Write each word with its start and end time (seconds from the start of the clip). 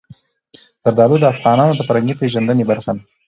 زردالو 0.83 1.15
د 1.21 1.25
افغانانو 1.33 1.73
د 1.77 1.81
فرهنګي 1.87 2.15
پیژندنې 2.21 2.63
برخه 2.71 2.91
ده. 2.95 3.01